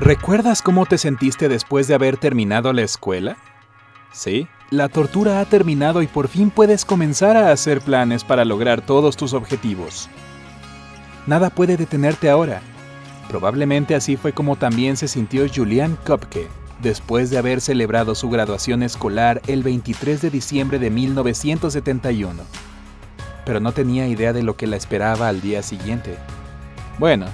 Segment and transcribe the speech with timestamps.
[0.00, 3.36] ¿Recuerdas cómo te sentiste después de haber terminado la escuela?
[4.12, 8.80] Sí, la tortura ha terminado y por fin puedes comenzar a hacer planes para lograr
[8.84, 10.08] todos tus objetivos.
[11.28, 12.60] Nada puede detenerte ahora.
[13.28, 16.48] Probablemente así fue como también se sintió Julian Kopke
[16.82, 22.42] después de haber celebrado su graduación escolar el 23 de diciembre de 1971.
[23.46, 26.16] Pero no tenía idea de lo que la esperaba al día siguiente.
[26.98, 27.26] Bueno,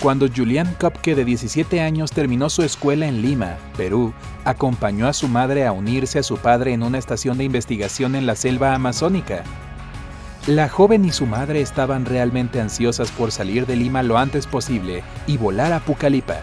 [0.00, 4.12] cuando Julian Kopke de 17 años terminó su escuela en Lima, Perú,
[4.44, 8.24] acompañó a su madre a unirse a su padre en una estación de investigación en
[8.24, 9.42] la selva amazónica.
[10.46, 15.02] La joven y su madre estaban realmente ansiosas por salir de Lima lo antes posible
[15.26, 16.42] y volar a Pucallpa,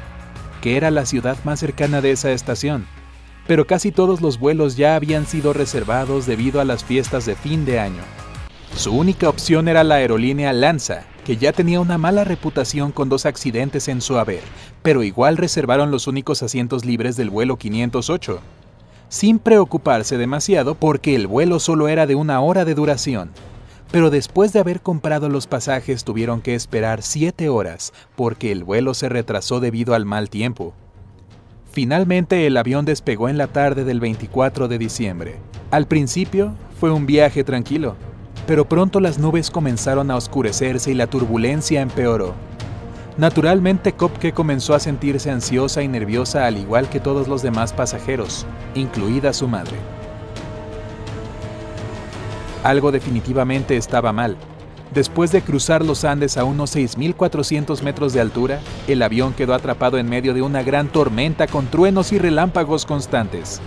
[0.61, 2.85] que era la ciudad más cercana de esa estación.
[3.47, 7.63] Pero casi todos los vuelos ya habían sido reservados debido a las fiestas de fin
[7.63, 8.03] de año.
[8.75, 13.25] Su única opción era la aerolínea Lanza, que ya tenía una mala reputación con dos
[13.25, 14.43] accidentes en su haber,
[14.83, 18.39] pero igual reservaron los únicos asientos libres del vuelo 508,
[19.09, 23.31] sin preocuparse demasiado porque el vuelo solo era de una hora de duración.
[23.91, 28.93] Pero después de haber comprado los pasajes tuvieron que esperar siete horas porque el vuelo
[28.93, 30.73] se retrasó debido al mal tiempo.
[31.71, 35.37] Finalmente el avión despegó en la tarde del 24 de diciembre.
[35.71, 37.95] Al principio fue un viaje tranquilo,
[38.47, 42.33] pero pronto las nubes comenzaron a oscurecerse y la turbulencia empeoró.
[43.17, 48.45] Naturalmente Kopke comenzó a sentirse ansiosa y nerviosa al igual que todos los demás pasajeros,
[48.75, 49.77] incluida su madre.
[52.63, 54.35] Algo definitivamente estaba mal.
[54.93, 59.97] Después de cruzar los Andes a unos 6.400 metros de altura, el avión quedó atrapado
[59.97, 63.61] en medio de una gran tormenta con truenos y relámpagos constantes.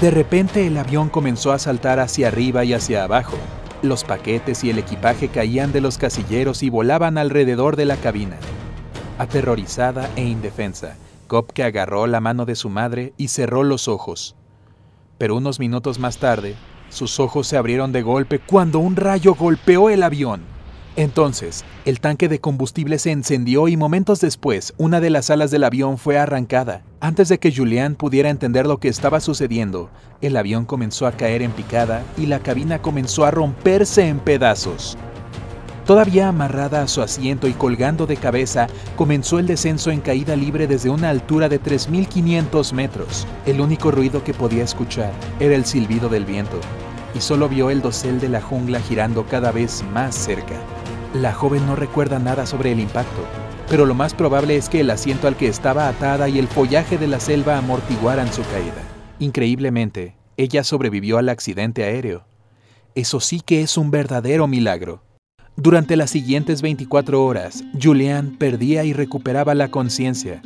[0.00, 3.36] De repente el avión comenzó a saltar hacia arriba y hacia abajo,
[3.82, 8.36] los paquetes y el equipaje caían de los casilleros y volaban alrededor de la cabina.
[9.18, 14.34] Aterrorizada e indefensa, Kopke agarró la mano de su madre y cerró los ojos.
[15.18, 16.56] Pero unos minutos más tarde,
[16.88, 20.42] sus ojos se abrieron de golpe cuando un rayo golpeó el avión.
[20.96, 25.64] Entonces, el tanque de combustible se encendió y momentos después, una de las alas del
[25.64, 26.82] avión fue arrancada.
[27.00, 29.88] Antes de que Julian pudiera entender lo que estaba sucediendo,
[30.20, 34.98] el avión comenzó a caer en picada y la cabina comenzó a romperse en pedazos.
[35.86, 40.66] Todavía amarrada a su asiento y colgando de cabeza, comenzó el descenso en caída libre
[40.66, 43.26] desde una altura de 3.500 metros.
[43.46, 46.60] El único ruido que podía escuchar era el silbido del viento,
[47.14, 50.54] y solo vio el dosel de la jungla girando cada vez más cerca.
[51.14, 53.24] La joven no recuerda nada sobre el impacto,
[53.68, 56.98] pero lo más probable es que el asiento al que estaba atada y el follaje
[56.98, 58.80] de la selva amortiguaran su caída.
[59.18, 62.26] Increíblemente, ella sobrevivió al accidente aéreo.
[62.94, 65.02] Eso sí que es un verdadero milagro.
[65.56, 70.40] Durante las siguientes 24 horas, Julian perdía y recuperaba la conciencia.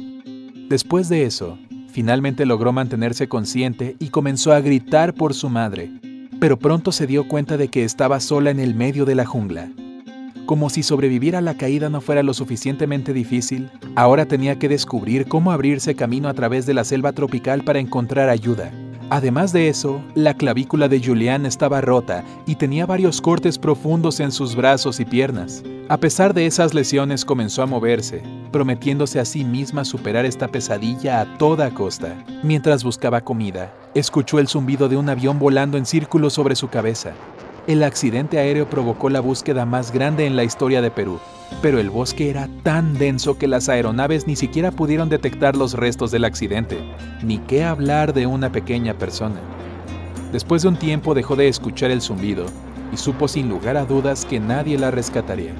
[0.70, 1.58] Después de eso,
[1.91, 5.91] finalmente logró mantenerse consciente y comenzó a gritar por su madre,
[6.41, 9.69] pero pronto se dio cuenta de que estaba sola en el medio de la jungla.
[10.47, 15.27] Como si sobrevivir a la caída no fuera lo suficientemente difícil, ahora tenía que descubrir
[15.27, 18.71] cómo abrirse camino a través de la selva tropical para encontrar ayuda.
[19.09, 24.32] Además de eso, la clavícula de Julian estaba rota y tenía varios cortes profundos en
[24.32, 25.62] sus brazos y piernas.
[25.88, 31.21] A pesar de esas lesiones comenzó a moverse, prometiéndose a sí misma superar esta pesadilla
[31.21, 32.16] a toda costa.
[32.43, 37.12] Mientras buscaba comida, escuchó el zumbido de un avión volando en círculos sobre su cabeza.
[37.66, 41.19] El accidente aéreo provocó la búsqueda más grande en la historia de Perú,
[41.62, 46.10] pero el bosque era tan denso que las aeronaves ni siquiera pudieron detectar los restos
[46.10, 46.78] del accidente,
[47.22, 49.41] ni qué hablar de una pequeña persona.
[50.30, 52.44] Después de un tiempo dejó de escuchar el zumbido
[52.92, 55.54] y supo sin lugar a dudas que nadie la rescataría.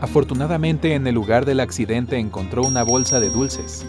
[0.00, 3.86] Afortunadamente en el lugar del accidente encontró una bolsa de dulces,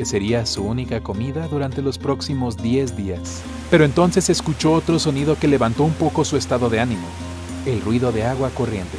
[0.00, 3.42] que sería su única comida durante los próximos 10 días.
[3.70, 7.06] Pero entonces escuchó otro sonido que levantó un poco su estado de ánimo,
[7.66, 8.96] el ruido de agua corriente.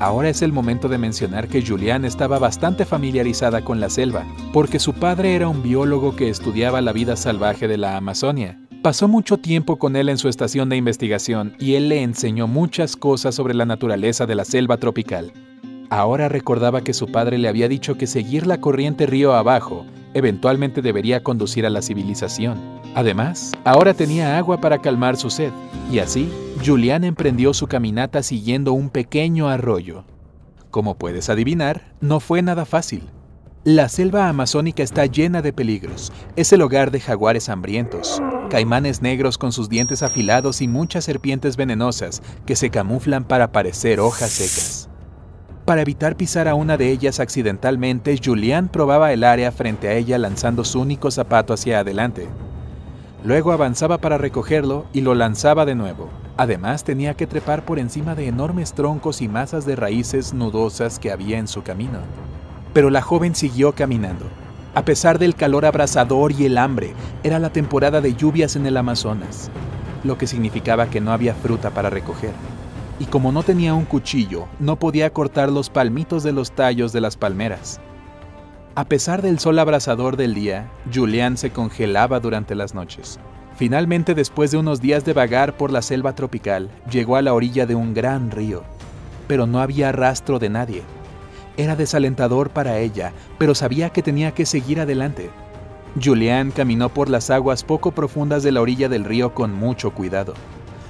[0.00, 4.80] Ahora es el momento de mencionar que Julián estaba bastante familiarizada con la selva, porque
[4.80, 8.58] su padre era un biólogo que estudiaba la vida salvaje de la Amazonia.
[8.82, 12.96] Pasó mucho tiempo con él en su estación de investigación y él le enseñó muchas
[12.96, 15.32] cosas sobre la naturaleza de la selva tropical.
[15.90, 19.86] Ahora recordaba que su padre le había dicho que seguir la corriente río abajo
[20.16, 22.58] eventualmente debería conducir a la civilización.
[22.94, 25.52] Además, ahora tenía agua para calmar su sed,
[25.92, 26.32] y así,
[26.64, 30.04] Julián emprendió su caminata siguiendo un pequeño arroyo.
[30.70, 33.10] Como puedes adivinar, no fue nada fácil.
[33.62, 36.10] La selva amazónica está llena de peligros.
[36.34, 41.58] Es el hogar de jaguares hambrientos, caimanes negros con sus dientes afilados y muchas serpientes
[41.58, 44.85] venenosas que se camuflan para parecer hojas secas.
[45.66, 50.16] Para evitar pisar a una de ellas accidentalmente, Julián probaba el área frente a ella
[50.16, 52.28] lanzando su único zapato hacia adelante.
[53.24, 56.08] Luego avanzaba para recogerlo y lo lanzaba de nuevo.
[56.36, 61.10] Además tenía que trepar por encima de enormes troncos y masas de raíces nudosas que
[61.10, 61.98] había en su camino.
[62.72, 64.26] Pero la joven siguió caminando.
[64.76, 66.92] A pesar del calor abrasador y el hambre,
[67.24, 69.50] era la temporada de lluvias en el Amazonas,
[70.04, 72.34] lo que significaba que no había fruta para recoger.
[72.98, 77.00] Y como no tenía un cuchillo, no podía cortar los palmitos de los tallos de
[77.00, 77.80] las palmeras.
[78.74, 83.18] A pesar del sol abrasador del día, Julián se congelaba durante las noches.
[83.56, 87.66] Finalmente, después de unos días de vagar por la selva tropical, llegó a la orilla
[87.66, 88.64] de un gran río.
[89.28, 90.82] Pero no había rastro de nadie.
[91.56, 95.30] Era desalentador para ella, pero sabía que tenía que seguir adelante.
[96.02, 100.34] Julián caminó por las aguas poco profundas de la orilla del río con mucho cuidado,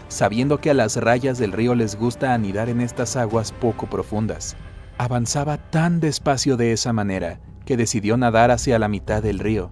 [0.09, 4.57] sabiendo que a las rayas del río les gusta anidar en estas aguas poco profundas.
[4.99, 9.71] Avanzaba tan despacio de esa manera que decidió nadar hacia la mitad del río.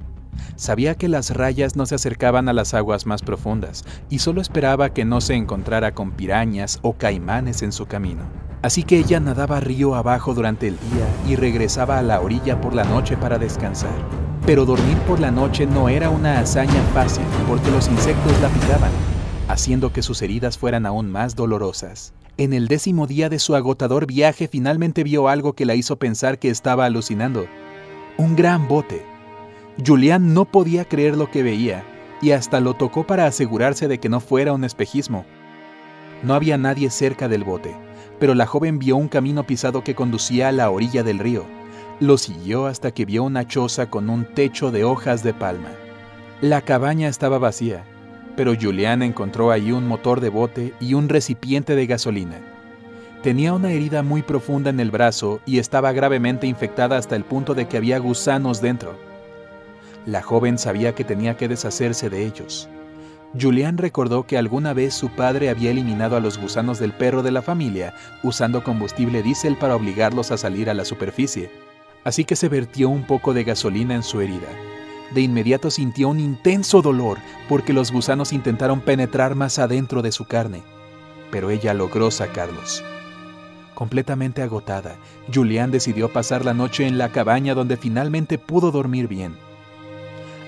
[0.57, 4.91] Sabía que las rayas no se acercaban a las aguas más profundas y solo esperaba
[4.91, 8.23] que no se encontrara con pirañas o caimanes en su camino.
[8.63, 12.75] Así que ella nadaba río abajo durante el día y regresaba a la orilla por
[12.75, 13.95] la noche para descansar.
[14.47, 18.91] Pero dormir por la noche no era una hazaña fácil porque los insectos la picaban,
[19.49, 22.13] haciendo que sus heridas fueran aún más dolorosas.
[22.37, 26.39] En el décimo día de su agotador viaje finalmente vio algo que la hizo pensar
[26.39, 27.47] que estaba alucinando.
[28.17, 29.15] Un gran bote
[29.85, 31.85] Julián no podía creer lo que veía
[32.23, 35.25] y hasta lo tocó para asegurarse de que no fuera un espejismo.
[36.23, 37.75] No había nadie cerca del bote,
[38.21, 41.45] pero la joven vio un camino pisado que conducía a la orilla del río.
[42.01, 45.71] Lo siguió hasta que vio una choza con un techo de hojas de palma.
[46.41, 47.85] La cabaña estaba vacía,
[48.37, 52.41] pero Julián encontró ahí un motor de bote y un recipiente de gasolina.
[53.23, 57.55] Tenía una herida muy profunda en el brazo y estaba gravemente infectada hasta el punto
[57.55, 58.99] de que había gusanos dentro.
[60.05, 62.69] La joven sabía que tenía que deshacerse de ellos.
[63.41, 67.33] Julián recordó que alguna vez su padre había eliminado a los gusanos del perro de
[67.33, 71.51] la familia usando combustible diésel para obligarlos a salir a la superficie.
[72.05, 74.74] Así que se vertió un poco de gasolina en su herida.
[75.15, 77.19] De inmediato sintió un intenso dolor
[77.49, 80.63] porque los gusanos intentaron penetrar más adentro de su carne,
[81.31, 82.83] pero ella logró sacarlos.
[83.75, 84.97] Completamente agotada,
[85.33, 89.37] Julián decidió pasar la noche en la cabaña donde finalmente pudo dormir bien.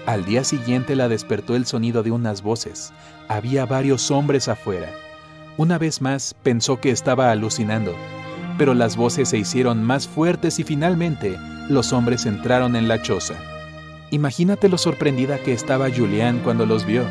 [0.05, 2.93] Al día siguiente la despertó el sonido de unas voces.
[3.29, 4.91] Había varios hombres afuera.
[5.57, 7.95] Una vez más pensó que estaba alucinando,
[8.59, 11.37] pero las voces se hicieron más fuertes y finalmente
[11.69, 13.35] los hombres entraron en la choza.
[14.11, 17.03] Imagínate lo sorprendida que estaba Julián cuando los vio.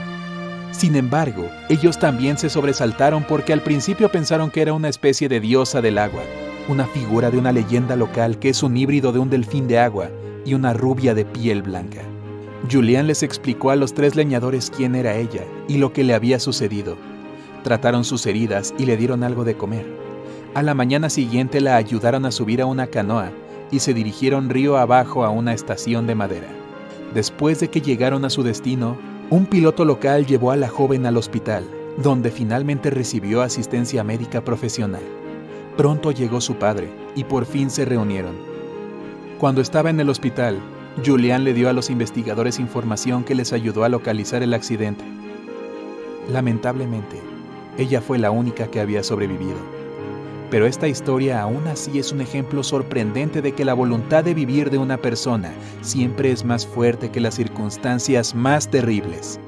[0.71, 5.41] Sin embargo, ellos también se sobresaltaron porque al principio pensaron que era una especie de
[5.41, 6.23] diosa del agua,
[6.69, 10.09] una figura de una leyenda local que es un híbrido de un delfín de agua
[10.45, 12.01] y una rubia de piel blanca.
[12.71, 16.39] Julián les explicó a los tres leñadores quién era ella y lo que le había
[16.39, 16.97] sucedido.
[17.63, 19.85] Trataron sus heridas y le dieron algo de comer.
[20.53, 23.31] A la mañana siguiente la ayudaron a subir a una canoa
[23.69, 26.64] y se dirigieron río abajo a una estación de madera.
[27.15, 28.97] Después de que llegaron a su destino,
[29.29, 31.65] un piloto local llevó a la joven al hospital,
[31.97, 35.01] donde finalmente recibió asistencia médica profesional.
[35.77, 38.35] Pronto llegó su padre y por fin se reunieron.
[39.39, 40.59] Cuando estaba en el hospital,
[41.05, 45.05] Julián le dio a los investigadores información que les ayudó a localizar el accidente.
[46.29, 47.21] Lamentablemente,
[47.77, 49.84] ella fue la única que había sobrevivido.
[50.49, 54.69] Pero esta historia aún así es un ejemplo sorprendente de que la voluntad de vivir
[54.69, 59.39] de una persona siempre es más fuerte que las circunstancias más terribles.